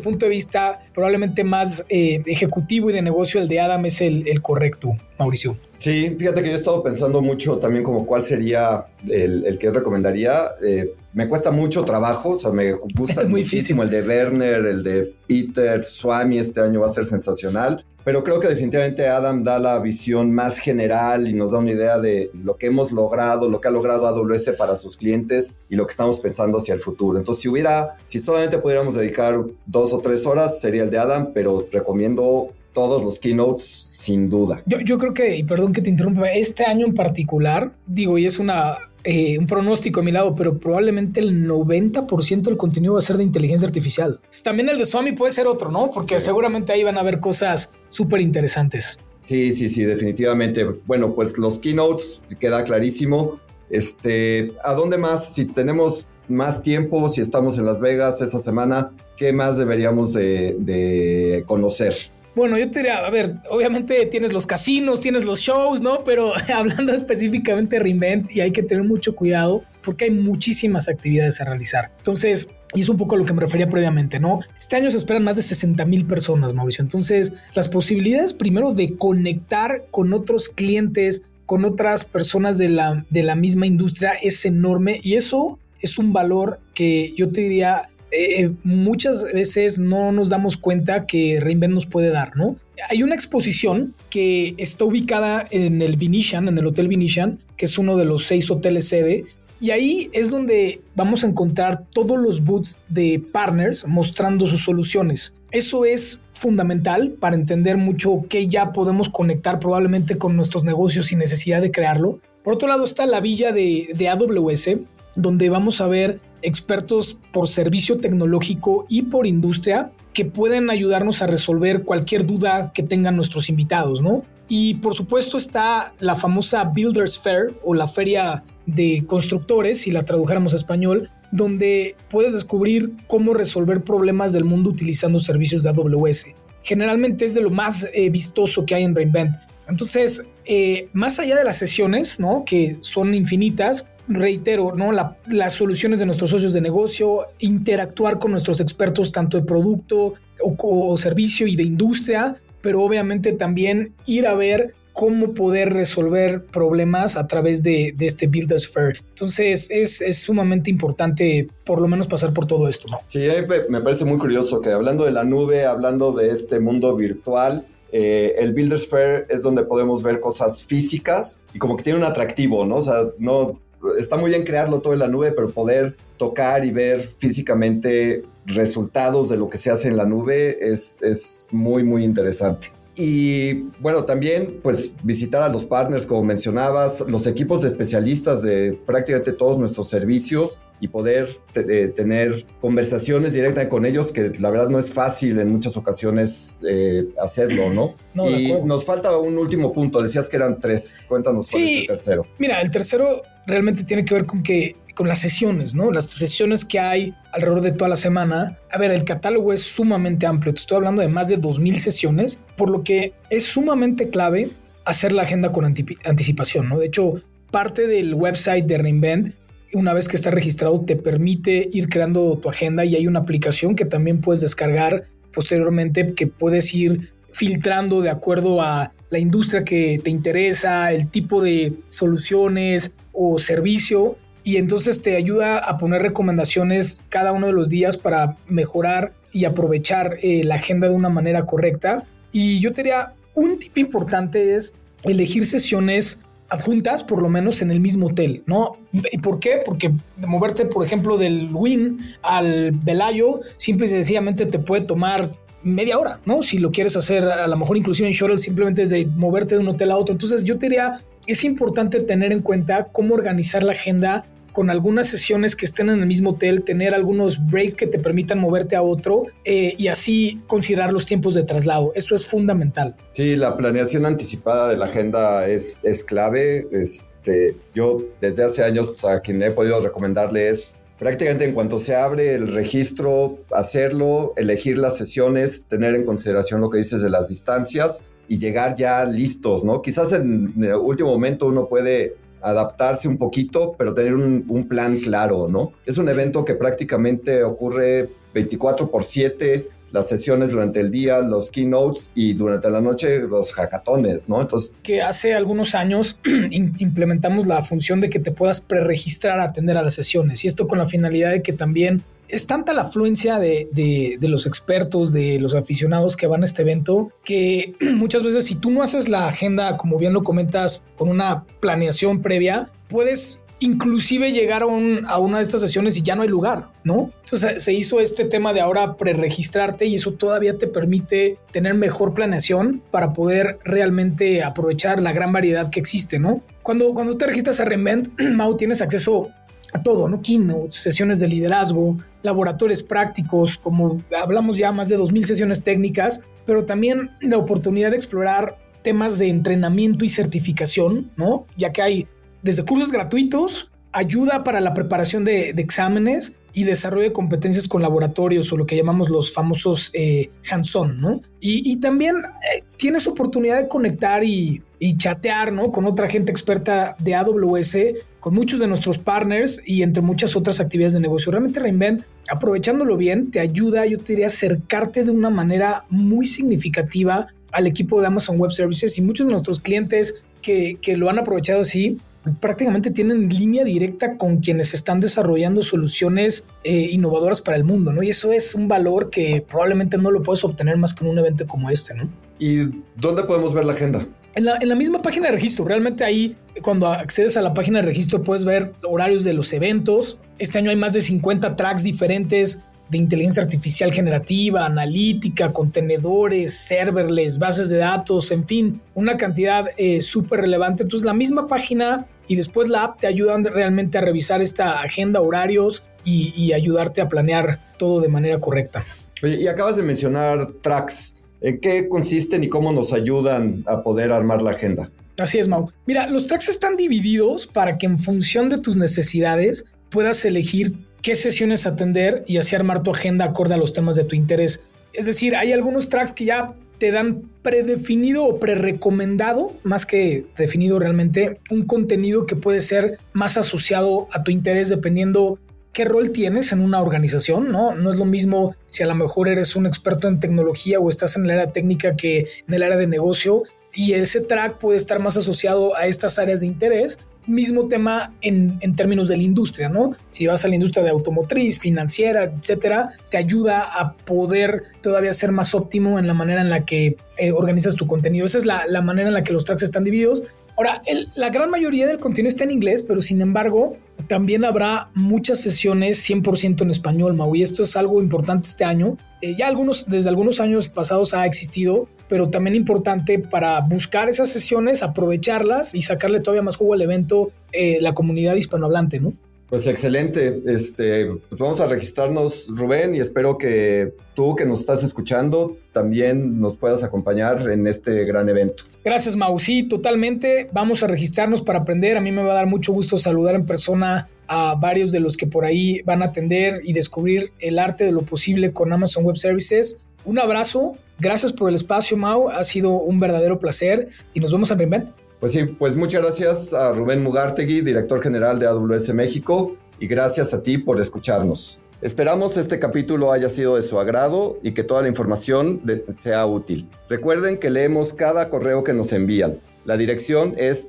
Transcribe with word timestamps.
punto 0.00 0.24
de 0.24 0.30
vista 0.30 0.80
probablemente 0.94 1.44
más 1.44 1.84
eh, 1.90 2.22
ejecutivo 2.24 2.88
y 2.88 2.94
de 2.94 3.02
negocio, 3.02 3.38
el 3.38 3.48
de 3.48 3.60
Adam 3.60 3.84
es 3.84 4.00
el, 4.00 4.26
el, 4.26 4.40
correcto, 4.40 4.96
Mauricio. 5.18 5.58
Sí, 5.76 6.16
fíjate 6.18 6.42
que 6.42 6.48
yo 6.48 6.54
he 6.54 6.58
estado 6.58 6.82
pensando 6.82 7.20
mucho 7.20 7.58
también 7.58 7.84
como 7.84 8.06
cuál 8.06 8.22
sería 8.22 8.86
el, 9.10 9.44
el 9.44 9.58
que 9.58 9.70
recomendaría. 9.70 10.52
Eh, 10.64 10.94
me 11.12 11.28
cuesta 11.28 11.50
mucho 11.50 11.84
trabajo, 11.84 12.30
o 12.30 12.38
sea, 12.38 12.50
me 12.50 12.72
gusta 12.72 13.24
muchísimo 13.28 13.82
el 13.82 13.90
de 13.90 14.00
Werner, 14.00 14.64
el 14.64 14.82
de 14.82 15.12
Peter, 15.26 15.84
Swami, 15.84 16.38
este 16.38 16.62
año 16.62 16.80
va 16.80 16.88
a 16.88 16.92
ser 16.94 17.04
sensacional 17.04 17.84
pero 18.06 18.22
creo 18.22 18.38
que 18.38 18.46
definitivamente 18.46 19.08
Adam 19.08 19.42
da 19.42 19.58
la 19.58 19.80
visión 19.80 20.32
más 20.32 20.60
general 20.60 21.26
y 21.26 21.32
nos 21.32 21.50
da 21.50 21.58
una 21.58 21.72
idea 21.72 21.98
de 21.98 22.30
lo 22.34 22.56
que 22.56 22.68
hemos 22.68 22.92
logrado, 22.92 23.48
lo 23.48 23.60
que 23.60 23.66
ha 23.66 23.72
logrado 23.72 24.06
AWS 24.06 24.50
para 24.56 24.76
sus 24.76 24.96
clientes 24.96 25.56
y 25.68 25.74
lo 25.74 25.88
que 25.88 25.90
estamos 25.90 26.20
pensando 26.20 26.58
hacia 26.58 26.72
el 26.72 26.78
futuro. 26.78 27.18
Entonces, 27.18 27.42
si 27.42 27.48
hubiera, 27.48 27.96
si 28.06 28.20
solamente 28.20 28.58
pudiéramos 28.58 28.94
dedicar 28.94 29.44
dos 29.66 29.92
o 29.92 29.98
tres 29.98 30.24
horas, 30.24 30.60
sería 30.60 30.84
el 30.84 30.90
de 30.90 30.98
Adam, 30.98 31.32
pero 31.34 31.66
recomiendo 31.72 32.50
todos 32.72 33.02
los 33.02 33.18
keynotes, 33.18 33.64
sin 33.64 34.30
duda. 34.30 34.62
Yo, 34.66 34.78
yo 34.78 34.98
creo 34.98 35.12
que, 35.12 35.34
y 35.34 35.42
perdón 35.42 35.72
que 35.72 35.82
te 35.82 35.90
interrumpa, 35.90 36.30
este 36.30 36.64
año 36.64 36.86
en 36.86 36.94
particular, 36.94 37.72
digo, 37.88 38.18
y 38.18 38.26
es 38.26 38.38
una 38.38 38.78
eh, 39.08 39.38
un 39.38 39.46
pronóstico 39.46 40.00
a 40.00 40.02
mi 40.02 40.10
lado, 40.10 40.34
pero 40.34 40.58
probablemente 40.58 41.20
el 41.20 41.46
90% 41.46 42.42
del 42.42 42.56
contenido 42.56 42.94
va 42.94 42.98
a 42.98 43.02
ser 43.02 43.16
de 43.16 43.22
inteligencia 43.22 43.68
artificial. 43.68 44.18
También 44.42 44.68
el 44.68 44.78
de 44.78 44.84
Swami 44.84 45.12
puede 45.12 45.30
ser 45.30 45.46
otro, 45.46 45.70
¿no? 45.70 45.90
Porque 45.90 46.18
seguramente 46.18 46.72
ahí 46.72 46.82
van 46.82 46.96
a 46.96 47.02
haber 47.02 47.20
cosas 47.20 47.72
súper 47.88 48.20
interesantes. 48.20 48.98
Sí, 49.24 49.54
sí, 49.56 49.68
sí, 49.68 49.84
definitivamente. 49.84 50.64
Bueno, 50.86 51.14
pues 51.14 51.36
los 51.38 51.58
keynotes 51.58 52.22
queda 52.38 52.64
clarísimo. 52.64 53.40
Este, 53.70 54.52
¿a 54.62 54.72
dónde 54.74 54.98
más? 54.98 55.34
Si 55.34 55.46
tenemos 55.46 56.06
más 56.28 56.62
tiempo, 56.62 57.08
si 57.10 57.20
estamos 57.20 57.58
en 57.58 57.66
Las 57.66 57.80
Vegas 57.80 58.20
esa 58.20 58.38
semana, 58.38 58.92
¿qué 59.16 59.32
más 59.32 59.58
deberíamos 59.58 60.12
de, 60.12 60.56
de 60.58 61.44
conocer? 61.46 61.94
Bueno, 62.36 62.58
yo 62.58 62.70
te 62.70 62.80
diría, 62.80 62.98
a 62.98 63.10
ver, 63.10 63.36
obviamente 63.48 64.04
tienes 64.06 64.34
los 64.34 64.44
casinos, 64.44 65.00
tienes 65.00 65.24
los 65.24 65.40
shows, 65.40 65.80
¿no? 65.80 66.04
Pero 66.04 66.32
hablando 66.54 66.92
específicamente 66.92 67.76
de 67.76 67.82
Reinvent, 67.82 68.30
y 68.30 68.42
hay 68.42 68.52
que 68.52 68.62
tener 68.62 68.84
mucho 68.84 69.16
cuidado 69.16 69.62
porque 69.82 70.04
hay 70.04 70.10
muchísimas 70.10 70.86
actividades 70.86 71.40
a 71.40 71.46
realizar. 71.46 71.92
Entonces, 71.98 72.50
y 72.74 72.80
es 72.80 72.88
un 72.88 72.96
poco 72.96 73.14
a 73.14 73.18
lo 73.18 73.24
que 73.24 73.32
me 73.32 73.40
refería 73.40 73.68
previamente, 73.68 74.18
¿no? 74.18 74.40
Este 74.58 74.76
año 74.76 74.90
se 74.90 74.98
esperan 74.98 75.24
más 75.24 75.36
de 75.36 75.42
60 75.42 75.84
mil 75.84 76.06
personas, 76.06 76.54
Mauricio. 76.54 76.82
Entonces, 76.82 77.32
las 77.54 77.68
posibilidades 77.68 78.32
primero 78.32 78.72
de 78.72 78.96
conectar 78.96 79.86
con 79.90 80.12
otros 80.12 80.48
clientes, 80.48 81.24
con 81.46 81.64
otras 81.64 82.04
personas 82.04 82.58
de 82.58 82.68
la, 82.68 83.04
de 83.10 83.22
la 83.22 83.34
misma 83.34 83.66
industria 83.66 84.12
es 84.14 84.44
enorme 84.44 85.00
y 85.02 85.14
eso 85.14 85.58
es 85.80 85.98
un 85.98 86.12
valor 86.12 86.60
que 86.74 87.14
yo 87.16 87.30
te 87.30 87.42
diría 87.42 87.88
eh, 88.12 88.52
muchas 88.62 89.24
veces 89.24 89.78
no 89.78 90.12
nos 90.12 90.28
damos 90.28 90.56
cuenta 90.56 91.06
que 91.06 91.38
Reinvent 91.40 91.74
nos 91.74 91.86
puede 91.86 92.10
dar, 92.10 92.36
¿no? 92.36 92.56
Hay 92.88 93.02
una 93.02 93.14
exposición 93.14 93.94
que 94.10 94.54
está 94.58 94.84
ubicada 94.84 95.46
en 95.50 95.82
el 95.82 95.96
Venetian, 95.96 96.46
en 96.48 96.56
el 96.56 96.66
Hotel 96.66 96.88
Venetian, 96.88 97.40
que 97.56 97.66
es 97.66 97.78
uno 97.78 97.96
de 97.96 98.04
los 98.04 98.24
seis 98.24 98.50
hoteles 98.50 98.88
sede, 98.88 99.24
y 99.60 99.70
ahí 99.70 100.10
es 100.12 100.30
donde 100.30 100.80
vamos 100.94 101.24
a 101.24 101.28
encontrar 101.28 101.84
todos 101.92 102.18
los 102.18 102.44
boots 102.44 102.80
de 102.88 103.22
partners 103.32 103.86
mostrando 103.86 104.46
sus 104.46 104.64
soluciones. 104.64 105.36
Eso 105.50 105.84
es 105.84 106.20
fundamental 106.32 107.12
para 107.18 107.36
entender 107.36 107.78
mucho 107.78 108.24
que 108.28 108.48
ya 108.48 108.72
podemos 108.72 109.08
conectar 109.08 109.58
probablemente 109.58 110.18
con 110.18 110.36
nuestros 110.36 110.64
negocios 110.64 111.06
sin 111.06 111.18
necesidad 111.18 111.62
de 111.62 111.70
crearlo. 111.70 112.20
Por 112.42 112.54
otro 112.54 112.68
lado 112.68 112.84
está 112.84 113.06
la 113.06 113.20
villa 113.20 113.52
de, 113.52 113.88
de 113.96 114.08
AWS, 114.08 114.70
donde 115.14 115.48
vamos 115.48 115.80
a 115.80 115.86
ver 115.86 116.20
expertos 116.46 117.20
por 117.32 117.48
servicio 117.48 117.98
tecnológico 117.98 118.86
y 118.88 119.02
por 119.02 119.26
industria 119.26 119.90
que 120.14 120.24
pueden 120.24 120.70
ayudarnos 120.70 121.20
a 121.20 121.26
resolver 121.26 121.82
cualquier 121.82 122.24
duda 122.24 122.72
que 122.72 122.82
tengan 122.82 123.16
nuestros 123.16 123.50
invitados, 123.50 124.00
¿no? 124.00 124.22
Y 124.48 124.74
por 124.74 124.94
supuesto 124.94 125.36
está 125.36 125.92
la 125.98 126.14
famosa 126.14 126.64
Builders 126.64 127.18
Fair 127.18 127.58
o 127.64 127.74
la 127.74 127.88
feria 127.88 128.44
de 128.64 129.04
constructores, 129.06 129.80
si 129.80 129.90
la 129.90 130.04
tradujéramos 130.04 130.52
a 130.52 130.56
español, 130.56 131.10
donde 131.32 131.96
puedes 132.08 132.32
descubrir 132.32 132.92
cómo 133.08 133.34
resolver 133.34 133.82
problemas 133.82 134.32
del 134.32 134.44
mundo 134.44 134.70
utilizando 134.70 135.18
servicios 135.18 135.64
de 135.64 135.70
AWS. 135.70 136.26
Generalmente 136.62 137.24
es 137.24 137.34
de 137.34 137.40
lo 137.40 137.50
más 137.50 137.88
eh, 137.92 138.08
vistoso 138.10 138.64
que 138.64 138.76
hay 138.76 138.84
en 138.84 138.94
Reinvent. 138.94 139.34
Entonces, 139.68 140.24
eh, 140.44 140.88
más 140.92 141.18
allá 141.18 141.36
de 141.36 141.44
las 141.44 141.58
sesiones, 141.58 142.20
¿no? 142.20 142.44
que 142.46 142.78
son 142.82 143.14
infinitas, 143.14 143.90
reitero, 144.08 144.74
¿no? 144.74 144.92
las 144.92 145.52
soluciones 145.52 145.98
de 145.98 146.06
nuestros 146.06 146.30
socios 146.30 146.52
de 146.52 146.60
negocio, 146.60 147.26
interactuar 147.38 148.18
con 148.18 148.30
nuestros 148.30 148.60
expertos 148.60 149.12
tanto 149.12 149.36
de 149.38 149.44
producto 149.44 150.14
o, 150.42 150.98
servicio 150.98 151.46
y 151.46 151.56
de 151.56 151.62
industria, 151.62 152.36
pero 152.60 152.82
obviamente 152.82 153.32
también 153.32 153.92
ir 154.06 154.26
a 154.26 154.34
ver 154.34 154.74
cómo 154.92 155.34
poder 155.34 155.74
resolver 155.74 156.46
problemas 156.46 157.16
a 157.16 157.26
través 157.26 157.62
de, 157.62 157.94
este 158.00 158.26
Builders 158.26 158.66
Fair. 158.66 158.96
Entonces 159.10 159.68
es, 159.70 160.00
es, 160.00 160.18
sumamente 160.18 160.70
importante 160.70 161.48
por 161.64 161.82
lo 161.82 161.88
menos 161.88 162.08
pasar 162.08 162.32
por 162.32 162.46
todo 162.46 162.68
esto, 162.68 162.88
¿no? 162.88 163.00
Sí, 163.06 163.20
me 163.68 163.80
parece 163.82 164.04
muy 164.06 164.16
curioso 164.16 164.60
que 164.60 164.70
hablando 164.72 165.04
de 165.04 165.10
la 165.10 165.24
nube, 165.24 165.66
hablando 165.66 166.12
de 166.12 166.30
este 166.30 166.60
mundo 166.60 166.96
virtual, 166.96 167.66
eh, 167.92 168.36
el 168.38 168.52
Builders 168.52 168.86
Fair 168.88 169.26
es 169.28 169.42
donde 169.42 169.62
podemos 169.62 170.02
ver 170.02 170.18
cosas 170.18 170.62
físicas 170.62 171.44
y 171.54 171.58
como 171.58 171.76
que 171.76 171.84
tiene 171.84 171.98
un 171.98 172.04
atractivo, 172.04 172.66
¿no? 172.66 172.76
O 172.76 172.82
sea, 172.82 173.04
no, 173.18 173.60
está 173.98 174.16
muy 174.16 174.30
bien 174.30 174.44
crearlo 174.44 174.80
todo 174.80 174.92
en 174.92 174.98
la 174.98 175.08
nube, 175.08 175.32
pero 175.32 175.50
poder 175.50 175.96
tocar 176.16 176.64
y 176.64 176.70
ver 176.70 177.00
físicamente 177.18 178.24
resultados 178.46 179.28
de 179.28 179.36
lo 179.36 179.50
que 179.50 179.58
se 179.58 179.70
hace 179.70 179.88
en 179.88 179.96
la 179.96 180.06
nube 180.06 180.58
es, 180.60 180.98
es 181.02 181.46
muy, 181.50 181.84
muy 181.84 182.04
interesante. 182.04 182.68
Y 182.98 183.64
bueno, 183.78 184.04
también 184.04 184.60
pues 184.62 184.92
visitar 185.02 185.42
a 185.42 185.50
los 185.50 185.66
partners, 185.66 186.06
como 186.06 186.24
mencionabas, 186.24 187.00
los 187.00 187.26
equipos 187.26 187.60
de 187.60 187.68
especialistas 187.68 188.42
de 188.42 188.72
prácticamente 188.86 189.32
todos 189.32 189.58
nuestros 189.58 189.90
servicios 189.90 190.62
y 190.80 190.88
poder 190.88 191.28
eh, 191.54 191.92
tener 191.94 192.46
conversaciones 192.60 193.34
directas 193.34 193.66
con 193.66 193.84
ellos, 193.84 194.12
que 194.12 194.32
la 194.40 194.50
verdad 194.50 194.70
no 194.70 194.78
es 194.78 194.90
fácil 194.90 195.38
en 195.38 195.50
muchas 195.50 195.76
ocasiones 195.76 196.64
eh, 196.66 197.08
hacerlo, 197.20 197.68
¿no? 197.68 197.92
y 198.30 198.54
nos 198.64 198.86
falta 198.86 199.14
un 199.18 199.36
último 199.36 199.74
punto, 199.74 200.02
decías 200.02 200.30
que 200.30 200.36
eran 200.36 200.58
tres, 200.58 201.04
cuéntanos 201.06 201.50
cuál 201.50 201.64
es 201.64 201.80
el 201.80 201.86
tercero. 201.86 202.26
Mira, 202.38 202.62
el 202.62 202.70
tercero 202.70 203.22
realmente 203.46 203.84
tiene 203.84 204.04
que 204.04 204.14
ver 204.14 204.26
con 204.26 204.42
que 204.42 204.76
con 204.96 205.08
las 205.08 205.18
sesiones, 205.18 205.74
¿no? 205.74 205.92
Las 205.92 206.06
sesiones 206.06 206.64
que 206.64 206.80
hay 206.80 207.14
alrededor 207.32 207.60
de 207.60 207.72
toda 207.72 207.90
la 207.90 207.96
semana. 207.96 208.58
A 208.72 208.78
ver, 208.78 208.90
el 208.90 209.04
catálogo 209.04 209.52
es 209.52 209.62
sumamente 209.62 210.26
amplio. 210.26 210.54
Te 210.54 210.60
estoy 210.60 210.76
hablando 210.76 211.02
de 211.02 211.08
más 211.08 211.28
de 211.28 211.38
2.000 211.38 211.76
sesiones, 211.76 212.40
por 212.56 212.70
lo 212.70 212.82
que 212.82 213.12
es 213.28 213.44
sumamente 213.44 214.08
clave 214.08 214.48
hacer 214.86 215.12
la 215.12 215.22
agenda 215.22 215.52
con 215.52 215.66
anticipación, 215.66 216.70
¿no? 216.70 216.78
De 216.78 216.86
hecho, 216.86 217.20
parte 217.50 217.86
del 217.86 218.14
website 218.14 218.64
de 218.64 218.78
Reinvent, 218.78 219.34
una 219.74 219.92
vez 219.92 220.08
que 220.08 220.16
está 220.16 220.30
registrado, 220.30 220.80
te 220.80 220.96
permite 220.96 221.68
ir 221.70 221.90
creando 221.90 222.38
tu 222.38 222.48
agenda 222.48 222.82
y 222.84 222.96
hay 222.96 223.06
una 223.06 223.20
aplicación 223.20 223.76
que 223.76 223.84
también 223.84 224.22
puedes 224.22 224.40
descargar 224.40 225.04
posteriormente 225.34 226.14
que 226.14 226.26
puedes 226.26 226.72
ir 226.72 227.12
filtrando 227.30 228.00
de 228.00 228.08
acuerdo 228.08 228.62
a 228.62 228.94
la 229.10 229.18
industria 229.18 229.62
que 229.62 230.00
te 230.02 230.10
interesa, 230.10 230.90
el 230.92 231.08
tipo 231.08 231.42
de 231.42 231.74
soluciones 231.88 232.94
o 233.16 233.38
servicio 233.38 234.16
y 234.44 234.58
entonces 234.58 235.02
te 235.02 235.16
ayuda 235.16 235.58
a 235.58 235.76
poner 235.76 236.02
recomendaciones 236.02 237.00
cada 237.08 237.32
uno 237.32 237.48
de 237.48 237.52
los 237.52 237.68
días 237.68 237.96
para 237.96 238.36
mejorar 238.46 239.12
y 239.32 239.44
aprovechar 239.44 240.18
eh, 240.22 240.44
la 240.44 240.54
agenda 240.54 240.88
de 240.88 240.94
una 240.94 241.08
manera 241.08 241.42
correcta. 241.46 242.04
Y 242.30 242.60
yo 242.60 242.72
te 242.72 242.82
diría, 242.84 243.14
un 243.34 243.58
tip 243.58 243.76
importante 243.78 244.54
es 244.54 244.76
elegir 245.02 245.46
sesiones 245.46 246.22
adjuntas, 246.48 247.02
por 247.02 247.22
lo 247.22 247.28
menos 247.28 247.60
en 247.60 247.70
el 247.70 247.80
mismo 247.80 248.06
hotel, 248.06 248.44
¿no? 248.46 248.76
¿Y 248.92 249.18
por 249.18 249.40
qué? 249.40 249.62
Porque 249.64 249.92
moverte, 250.18 250.64
por 250.64 250.84
ejemplo, 250.86 251.18
del 251.18 251.48
Win 251.52 251.98
al 252.22 252.70
Velayo, 252.70 253.40
simple 253.56 253.86
y 253.86 253.90
sencillamente 253.90 254.46
te 254.46 254.58
puede 254.58 254.84
tomar 254.84 255.28
media 255.62 255.98
hora, 255.98 256.20
¿no? 256.24 256.44
Si 256.44 256.58
lo 256.58 256.70
quieres 256.70 256.96
hacer, 256.96 257.24
a 257.24 257.48
lo 257.48 257.56
mejor 257.56 257.76
inclusive 257.76 258.06
en 258.06 258.14
shuttle, 258.14 258.38
simplemente 258.38 258.82
es 258.82 258.90
de 258.90 259.06
moverte 259.06 259.56
de 259.56 259.60
un 259.60 259.68
hotel 259.68 259.90
a 259.90 259.96
otro. 259.96 260.12
Entonces 260.12 260.44
yo 260.44 260.56
te 260.56 260.66
diría, 260.66 261.00
es 261.26 261.44
importante 261.44 262.00
tener 262.00 262.32
en 262.32 262.42
cuenta 262.42 262.88
cómo 262.92 263.14
organizar 263.14 263.62
la 263.62 263.72
agenda 263.72 264.24
con 264.56 264.70
algunas 264.70 265.08
sesiones 265.08 265.54
que 265.54 265.66
estén 265.66 265.90
en 265.90 266.00
el 266.00 266.06
mismo 266.06 266.30
hotel, 266.30 266.62
tener 266.62 266.94
algunos 266.94 267.46
breaks 267.46 267.74
que 267.74 267.86
te 267.86 267.98
permitan 267.98 268.38
moverte 268.38 268.74
a 268.74 268.80
otro 268.80 269.24
eh, 269.44 269.74
y 269.76 269.88
así 269.88 270.40
considerar 270.46 270.94
los 270.94 271.04
tiempos 271.04 271.34
de 271.34 271.42
traslado. 271.42 271.92
Eso 271.94 272.14
es 272.14 272.26
fundamental. 272.26 272.96
Sí, 273.12 273.36
la 273.36 273.54
planeación 273.54 274.06
anticipada 274.06 274.70
de 274.70 274.78
la 274.78 274.86
agenda 274.86 275.46
es, 275.46 275.78
es 275.82 276.04
clave. 276.04 276.66
Este, 276.72 277.54
yo 277.74 277.98
desde 278.22 278.44
hace 278.44 278.64
años 278.64 279.04
a 279.04 279.20
quien 279.20 279.42
he 279.42 279.50
podido 279.50 279.78
recomendarle 279.78 280.48
es 280.48 280.72
prácticamente 280.98 281.44
en 281.44 281.52
cuanto 281.52 281.78
se 281.78 281.94
abre 281.94 282.34
el 282.34 282.54
registro, 282.54 283.40
hacerlo, 283.50 284.32
elegir 284.38 284.78
las 284.78 284.96
sesiones, 284.96 285.66
tener 285.68 285.94
en 285.94 286.06
consideración 286.06 286.62
lo 286.62 286.70
que 286.70 286.78
dices 286.78 287.02
de 287.02 287.10
las 287.10 287.28
distancias 287.28 288.04
y 288.28 288.38
llegar 288.38 288.74
ya 288.74 289.04
listos, 289.04 289.64
¿no? 289.64 289.82
Quizás 289.82 290.12
en 290.12 290.52
el 290.56 290.74
último 290.74 291.10
momento 291.10 291.46
uno 291.46 291.68
puede 291.68 292.16
adaptarse 292.42 293.08
un 293.08 293.18
poquito, 293.18 293.74
pero 293.76 293.94
tener 293.94 294.14
un, 294.14 294.66
plan 294.68 294.96
claro, 294.98 295.48
¿no? 295.48 295.72
Es 295.84 295.98
un 295.98 296.08
evento 296.08 296.44
que 296.44 296.54
prácticamente 296.54 297.42
ocurre 297.42 298.08
24 298.34 298.90
por 298.90 299.04
7, 299.04 299.68
las 299.92 300.08
sesiones 300.08 300.50
durante 300.50 300.80
el 300.80 300.90
día, 300.90 301.20
los 301.20 301.50
keynotes 301.50 302.10
y 302.14 302.34
durante 302.34 302.68
la 302.70 302.80
noche 302.80 303.20
los 303.20 303.52
hackatones, 303.52 304.28
¿no? 304.28 304.40
Entonces... 304.40 304.72
Que 304.82 305.02
hace 305.02 305.34
algunos 305.34 305.74
años 305.74 306.18
implementamos 306.50 307.46
la 307.46 307.62
función 307.62 308.00
de 308.00 308.10
que 308.10 308.18
te 308.18 308.30
puedas 308.30 308.60
preregistrar 308.60 309.40
a 309.40 309.44
atender 309.44 309.76
a 309.76 309.82
las 309.82 309.94
sesiones 309.94 310.44
y 310.44 310.48
esto 310.48 310.66
con 310.66 310.78
la 310.78 310.86
finalidad 310.86 311.30
de 311.30 311.42
que 311.42 311.52
también 311.52 312.02
es 312.28 312.46
tanta 312.46 312.72
la 312.72 312.82
afluencia 312.82 313.38
de, 313.38 313.68
de, 313.72 314.28
los 314.28 314.46
expertos, 314.46 315.12
de 315.12 315.38
los 315.38 315.54
aficionados 315.54 316.16
que 316.16 316.26
van 316.26 316.42
a 316.42 316.44
este 316.44 316.62
evento, 316.62 317.10
que 317.24 317.74
muchas 317.80 318.22
veces 318.22 318.46
si 318.46 318.56
tú 318.56 318.70
no 318.70 318.82
haces 318.82 319.08
la 319.08 319.28
agenda, 319.28 319.76
como 319.76 319.98
bien 319.98 320.12
lo 320.12 320.22
comentas, 320.22 320.84
con 320.96 321.08
una 321.08 321.44
planeación 321.60 322.22
previa, 322.22 322.70
puedes 322.88 323.40
inclusive 323.58 324.32
llegar 324.32 324.62
a, 324.62 324.66
una 324.66 325.36
de 325.38 325.42
estas 325.42 325.60
sesiones 325.60 325.96
y 325.96 326.02
ya 326.02 326.14
no 326.14 326.22
hay 326.22 326.28
lugar, 326.28 326.68
¿no? 326.84 327.10
Entonces 327.24 327.62
se 327.62 327.72
hizo 327.72 328.00
este 328.00 328.24
tema 328.24 328.52
de 328.52 328.60
ahora 328.60 328.96
preregistrarte 328.96 329.86
y 329.86 329.94
eso 329.94 330.12
todavía 330.12 330.58
te 330.58 330.66
permite 330.66 331.38
tener 331.52 331.74
mejor 331.74 332.12
planeación 332.12 332.82
para 332.90 333.12
poder 333.12 333.58
realmente 333.64 334.42
aprovechar 334.42 335.00
la 335.00 335.12
gran 335.12 335.32
variedad 335.32 335.70
que 335.70 335.80
existe, 335.80 336.18
¿no? 336.18 336.42
Cuando, 336.62 336.92
cuando 336.92 337.16
te 337.16 337.26
registras 337.26 337.60
a 337.60 337.64
Reinvent, 337.64 338.20
Mau, 338.34 338.56
tienes 338.56 338.82
acceso 338.82 339.30
a 339.76 339.82
todo, 339.82 340.08
¿no? 340.08 340.20
Keynote, 340.20 340.72
sesiones 340.72 341.20
de 341.20 341.28
liderazgo, 341.28 341.96
laboratorios 342.22 342.82
prácticos, 342.82 343.56
como 343.58 344.02
hablamos 344.20 344.58
ya 344.58 344.72
más 344.72 344.88
de 344.88 344.98
2.000 344.98 345.24
sesiones 345.24 345.62
técnicas, 345.62 346.24
pero 346.44 346.64
también 346.64 347.10
la 347.20 347.38
oportunidad 347.38 347.90
de 347.90 347.96
explorar 347.96 348.58
temas 348.82 349.18
de 349.18 349.28
entrenamiento 349.28 350.04
y 350.04 350.08
certificación, 350.08 351.10
¿no? 351.16 351.46
Ya 351.56 351.72
que 351.72 351.82
hay 351.82 352.08
desde 352.42 352.64
cursos 352.64 352.92
gratuitos, 352.92 353.70
ayuda 353.92 354.44
para 354.44 354.60
la 354.60 354.74
preparación 354.74 355.24
de, 355.24 355.50
exámenes 355.50 356.36
y 356.52 356.64
desarrollo 356.64 357.04
de 357.04 357.12
competencias 357.12 357.66
con 357.66 357.82
laboratorios 357.82 358.52
o 358.52 358.56
lo 358.56 358.66
que 358.66 358.76
llamamos 358.76 359.10
los 359.10 359.32
famosos 359.32 359.90
eh, 359.94 360.30
hands-on, 360.50 361.00
¿no? 361.00 361.20
Y, 361.40 361.78
también 361.80 362.16
eh, 362.16 362.64
tienes 362.76 363.06
oportunidad 363.06 363.56
de 363.56 363.68
conectar 363.68 364.22
y, 364.24 364.62
y, 364.78 364.96
chatear, 364.96 365.52
¿no? 365.52 365.72
Con 365.72 365.86
otra 365.86 366.08
gente 366.08 366.30
experta 366.30 366.96
de 366.98 367.14
AWS 367.14 367.76
con 368.20 368.34
muchos 368.34 368.58
de 368.58 368.66
nuestros 368.66 368.98
partners 368.98 369.62
y 369.64 369.82
entre 369.82 370.02
muchas 370.02 370.34
otras 370.34 370.58
actividades 370.58 370.94
de 370.94 371.00
negocio. 371.00 371.30
Realmente 371.30 371.60
Reinvent, 371.60 372.02
aprovechándolo 372.28 372.96
bien, 372.96 373.30
te 373.30 373.38
ayuda, 373.38 373.86
yo 373.86 373.98
te 373.98 374.14
diría, 374.14 374.26
acercarte 374.26 375.04
de 375.04 375.12
una 375.12 375.30
manera 375.30 375.84
muy 375.90 376.26
significativa 376.26 377.28
al 377.52 377.66
equipo 377.68 378.00
de 378.00 378.08
Amazon 378.08 378.38
Web 378.38 378.50
Services 378.50 378.98
y 378.98 379.02
muchos 379.02 379.28
de 379.28 379.32
nuestros 379.32 379.60
clientes 379.60 380.24
que, 380.42 380.76
que 380.82 380.96
lo 380.96 381.08
han 381.08 381.20
aprovechado 381.20 381.60
así 381.60 381.98
prácticamente 382.40 382.90
tienen 382.90 383.28
línea 383.28 383.64
directa 383.64 384.16
con 384.16 384.38
quienes 384.38 384.74
están 384.74 385.00
desarrollando 385.00 385.62
soluciones 385.62 386.46
eh, 386.64 386.88
innovadoras 386.90 387.40
para 387.40 387.56
el 387.56 387.64
mundo, 387.64 387.92
¿no? 387.92 388.02
Y 388.02 388.10
eso 388.10 388.32
es 388.32 388.54
un 388.54 388.68
valor 388.68 389.10
que 389.10 389.44
probablemente 389.48 389.96
no 389.98 390.10
lo 390.10 390.22
puedes 390.22 390.42
obtener 390.44 390.76
más 390.76 390.94
que 390.94 391.04
en 391.04 391.10
un 391.10 391.18
evento 391.18 391.46
como 391.46 391.70
este, 391.70 391.94
¿no? 391.94 392.08
¿Y 392.38 392.82
dónde 392.96 393.22
podemos 393.22 393.54
ver 393.54 393.64
la 393.64 393.72
agenda? 393.72 394.06
En 394.36 394.44
la, 394.44 394.74
misma 394.74 395.00
página 395.00 395.28
de 395.28 395.32
registro, 395.32 395.64
realmente 395.64 396.04
ahí 396.04 396.36
cuando 396.60 396.88
accedes 396.88 397.38
a 397.38 397.40
la 397.40 397.54
página 397.54 397.80
de 397.80 397.86
registro 397.86 398.22
puedes 398.22 398.44
ver 398.44 398.74
horarios 398.84 399.24
de 399.24 399.32
los 399.32 399.50
eventos. 399.54 400.18
Este 400.38 400.58
año 400.58 400.68
hay 400.68 400.76
más 400.76 400.92
de 400.92 401.00
50 401.00 401.56
tracks 401.56 401.82
diferentes 401.82 402.62
de 402.90 402.98
inteligencia 402.98 403.42
artificial 403.42 403.94
generativa, 403.94 404.66
analítica, 404.66 405.54
contenedores, 405.54 406.52
serverless, 406.52 407.38
bases 407.38 407.70
de 407.70 407.78
datos, 407.78 408.30
en 408.30 408.46
fin, 408.46 408.82
una 408.94 409.16
cantidad 409.16 409.68
eh, 409.78 410.02
súper 410.02 410.42
relevante. 410.42 410.82
Entonces 410.82 411.06
la 411.06 411.14
misma 411.14 411.46
página 411.46 412.06
y 412.28 412.36
después 412.36 412.68
la 412.68 412.84
app 412.84 413.00
te 413.00 413.06
ayudan 413.06 413.42
realmente 413.42 413.96
a 413.96 414.02
revisar 414.02 414.42
esta 414.42 414.82
agenda, 414.82 415.22
horarios 415.22 415.88
y, 416.04 416.52
ayudarte 416.52 417.00
a 417.00 417.08
planear 417.08 417.60
todo 417.78 418.02
de 418.02 418.08
manera 418.08 418.38
correcta. 418.38 418.84
Y 419.22 419.46
acabas 419.46 419.76
de 419.76 419.82
mencionar 419.82 420.52
tracks. 420.60 421.22
¿En 421.40 421.60
qué 421.60 421.88
consisten 421.88 422.44
y 422.44 422.48
cómo 422.48 422.72
nos 422.72 422.92
ayudan 422.92 423.62
a 423.66 423.82
poder 423.82 424.12
armar 424.12 424.42
la 424.42 424.52
agenda? 424.52 424.90
Así 425.18 425.38
es, 425.38 425.48
Mau. 425.48 425.70
Mira, 425.86 426.06
los 426.08 426.26
tracks 426.26 426.48
están 426.48 426.76
divididos 426.76 427.46
para 427.46 427.78
que 427.78 427.86
en 427.86 427.98
función 427.98 428.48
de 428.48 428.58
tus 428.58 428.76
necesidades 428.76 429.64
puedas 429.90 430.24
elegir 430.24 430.72
qué 431.02 431.14
sesiones 431.14 431.66
atender 431.66 432.24
y 432.26 432.36
así 432.36 432.56
armar 432.56 432.82
tu 432.82 432.90
agenda 432.90 433.24
acorde 433.24 433.54
a 433.54 433.58
los 433.58 433.72
temas 433.72 433.96
de 433.96 434.04
tu 434.04 434.16
interés. 434.16 434.64
Es 434.92 435.06
decir, 435.06 435.36
hay 435.36 435.52
algunos 435.52 435.88
tracks 435.88 436.12
que 436.12 436.24
ya 436.24 436.54
te 436.78 436.90
dan 436.90 437.22
predefinido 437.42 438.24
o 438.24 438.38
prerecomendado, 438.38 439.52
más 439.62 439.86
que 439.86 440.26
definido 440.36 440.78
realmente, 440.78 441.38
un 441.50 441.64
contenido 441.64 442.26
que 442.26 442.36
puede 442.36 442.60
ser 442.60 442.98
más 443.12 443.38
asociado 443.38 444.08
a 444.12 444.22
tu 444.22 444.30
interés 444.30 444.68
dependiendo 444.68 445.38
qué 445.76 445.84
rol 445.84 446.10
tienes 446.10 446.52
en 446.52 446.62
una 446.62 446.80
organización, 446.80 447.52
¿no? 447.52 447.74
No 447.74 447.90
es 447.90 447.98
lo 447.98 448.06
mismo 448.06 448.56
si 448.70 448.82
a 448.82 448.86
lo 448.86 448.94
mejor 448.94 449.28
eres 449.28 449.56
un 449.56 449.66
experto 449.66 450.08
en 450.08 450.20
tecnología 450.20 450.80
o 450.80 450.88
estás 450.88 451.16
en 451.16 451.26
el 451.26 451.32
área 451.32 451.52
técnica 451.52 451.94
que 451.96 452.20
en 452.48 452.54
el 452.54 452.62
área 452.62 452.78
de 452.78 452.86
negocio 452.86 453.42
y 453.74 453.92
ese 453.92 454.22
track 454.22 454.56
puede 454.56 454.78
estar 454.78 455.00
más 455.00 455.18
asociado 455.18 455.76
a 455.76 455.86
estas 455.86 456.18
áreas 456.18 456.40
de 456.40 456.46
interés. 456.46 456.98
Mismo 457.26 457.68
tema 457.68 458.14
en, 458.22 458.56
en, 458.62 458.74
términos 458.74 459.08
de 459.08 459.18
la 459.18 459.24
industria, 459.24 459.68
¿no? 459.68 459.92
Si 460.08 460.26
vas 460.26 460.46
a 460.46 460.48
la 460.48 460.54
industria 460.54 460.82
de 460.82 460.88
automotriz, 460.88 461.58
financiera, 461.58 462.24
etcétera, 462.24 462.88
te 463.10 463.18
ayuda 463.18 463.60
a 463.60 463.92
poder 463.98 464.62
todavía 464.80 465.12
ser 465.12 465.30
más 465.30 465.54
óptimo 465.54 465.98
en 465.98 466.06
la 466.06 466.14
manera 466.14 466.40
en 466.40 466.48
la 466.48 466.64
que 466.64 466.96
eh, 467.18 467.32
organizas 467.32 467.74
tu 467.74 467.86
contenido. 467.86 468.24
Esa 468.24 468.38
es 468.38 468.46
la, 468.46 468.64
la 468.66 468.80
manera 468.80 469.08
en 469.08 469.14
la 469.14 469.24
que 469.24 469.34
los 469.34 469.44
tracks 469.44 469.62
están 469.62 469.84
divididos 469.84 470.22
Ahora, 470.56 470.82
la 471.16 471.28
gran 471.30 471.50
mayoría 471.50 471.86
del 471.86 471.98
contenido 471.98 472.28
está 472.28 472.44
en 472.44 472.50
inglés, 472.50 472.82
pero 472.82 473.02
sin 473.02 473.20
embargo, 473.20 473.76
también 474.08 474.44
habrá 474.44 474.88
muchas 474.94 475.40
sesiones 475.40 476.08
100% 476.08 476.62
en 476.62 476.70
español, 476.70 477.14
Mau, 477.14 477.34
y 477.34 477.42
esto 477.42 477.62
es 477.62 477.76
algo 477.76 478.00
importante 478.00 478.48
este 478.48 478.64
año. 478.64 478.96
Eh, 479.20 479.34
ya 479.36 479.48
algunos, 479.48 479.86
desde 479.86 480.08
algunos 480.08 480.40
años 480.40 480.68
pasados 480.68 481.12
ha 481.12 481.26
existido, 481.26 481.88
pero 482.08 482.30
también 482.30 482.56
importante 482.56 483.18
para 483.18 483.60
buscar 483.60 484.08
esas 484.08 484.30
sesiones, 484.30 484.82
aprovecharlas 484.82 485.74
y 485.74 485.82
sacarle 485.82 486.20
todavía 486.20 486.42
más 486.42 486.56
jugo 486.56 486.74
al 486.74 486.82
evento, 486.82 487.32
eh, 487.52 487.78
la 487.80 487.94
comunidad 487.94 488.36
hispanohablante, 488.36 489.00
¿no? 489.00 489.12
Pues 489.48 489.66
excelente. 489.68 490.40
Este, 490.46 491.06
pues 491.28 491.38
vamos 491.38 491.60
a 491.60 491.66
registrarnos, 491.66 492.48
Rubén, 492.48 492.94
y 492.94 493.00
espero 493.00 493.38
que 493.38 493.94
tú 494.14 494.34
que 494.34 494.44
nos 494.44 494.60
estás 494.60 494.82
escuchando 494.82 495.56
también 495.72 496.40
nos 496.40 496.56
puedas 496.56 496.82
acompañar 496.82 497.48
en 497.50 497.66
este 497.66 498.04
gran 498.04 498.28
evento. 498.28 498.64
Gracias, 498.84 499.14
Mau. 499.14 499.38
Sí, 499.38 499.62
totalmente. 499.62 500.48
Vamos 500.52 500.82
a 500.82 500.88
registrarnos 500.88 501.42
para 501.42 501.60
aprender. 501.60 501.96
A 501.96 502.00
mí 502.00 502.10
me 502.10 502.22
va 502.22 502.32
a 502.32 502.36
dar 502.36 502.46
mucho 502.46 502.72
gusto 502.72 502.96
saludar 502.96 503.36
en 503.36 503.46
persona 503.46 504.08
a 504.26 504.56
varios 504.56 504.90
de 504.90 504.98
los 504.98 505.16
que 505.16 505.26
por 505.28 505.44
ahí 505.44 505.80
van 505.82 506.02
a 506.02 506.06
atender 506.06 506.60
y 506.64 506.72
descubrir 506.72 507.30
el 507.38 507.60
arte 507.60 507.84
de 507.84 507.92
lo 507.92 508.02
posible 508.02 508.52
con 508.52 508.72
Amazon 508.72 509.04
Web 509.04 509.16
Services. 509.16 509.78
Un 510.04 510.18
abrazo. 510.18 510.76
Gracias 510.98 511.32
por 511.32 511.50
el 511.50 511.54
espacio, 511.54 511.96
Mau. 511.96 512.30
Ha 512.30 512.42
sido 512.42 512.70
un 512.72 512.98
verdadero 512.98 513.38
placer 513.38 513.88
y 514.14 514.20
nos 514.20 514.32
vemos 514.32 514.50
en 514.50 514.58
Reinvent. 514.58 515.05
Pues 515.20 515.32
sí, 515.32 515.44
pues 515.44 515.76
muchas 515.76 516.02
gracias 516.02 516.52
a 516.52 516.72
Rubén 516.72 517.02
Mugartegui, 517.02 517.62
director 517.62 518.02
general 518.02 518.38
de 518.38 518.46
AWS 518.46 518.92
México, 518.92 519.56
y 519.78 519.86
gracias 519.86 520.34
a 520.34 520.42
ti 520.42 520.58
por 520.58 520.80
escucharnos. 520.80 521.60
Esperamos 521.82 522.36
este 522.36 522.58
capítulo 522.58 523.12
haya 523.12 523.28
sido 523.28 523.56
de 523.56 523.62
su 523.62 523.78
agrado 523.78 524.38
y 524.42 524.52
que 524.52 524.64
toda 524.64 524.82
la 524.82 524.88
información 524.88 525.60
sea 525.88 526.24
útil. 526.26 526.68
Recuerden 526.88 527.38
que 527.38 527.50
leemos 527.50 527.92
cada 527.92 528.30
correo 528.30 528.64
que 528.64 528.72
nos 528.72 528.92
envían. 528.92 529.38
La 529.66 529.76
dirección 529.76 530.34
es 530.36 530.68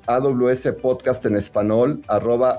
Podcast 0.81 1.25
en 1.25 1.35
español 1.35 2.01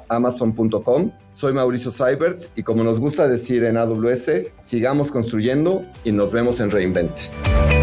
amazon.com. 0.09 1.11
Soy 1.33 1.53
Mauricio 1.53 1.91
Seibert 1.91 2.45
y 2.57 2.63
como 2.63 2.85
nos 2.85 3.01
gusta 3.01 3.29
decir 3.29 3.65
en 3.65 3.77
AWS, 3.77 4.31
sigamos 4.61 5.11
construyendo 5.11 5.85
y 6.05 6.13
nos 6.13 6.33
vemos 6.33 6.61
en 6.61 6.71
Reinvent. 6.71 7.78